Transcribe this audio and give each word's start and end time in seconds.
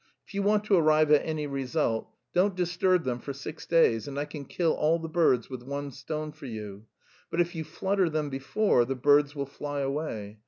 If 0.25 0.33
you 0.33 0.41
want 0.41 0.63
to 0.63 0.73
arrive 0.75 1.11
at 1.11 1.23
any 1.23 1.45
result, 1.45 2.07
don't 2.33 2.55
disturb 2.55 3.03
them 3.03 3.19
for 3.19 3.33
six 3.33 3.67
days 3.67 4.07
and 4.07 4.17
I 4.17 4.25
can 4.25 4.45
kill 4.45 4.71
all 4.73 4.97
the 4.97 5.07
birds 5.07 5.47
with 5.47 5.61
one 5.61 5.91
stone 5.91 6.31
for 6.31 6.47
you; 6.47 6.87
but 7.29 7.39
if 7.39 7.53
you 7.53 7.63
flutter 7.63 8.09
them 8.09 8.31
before, 8.31 8.83
the 8.83 8.95
birds 8.95 9.35
will 9.35 9.45
fly 9.45 9.81
away. 9.81 10.39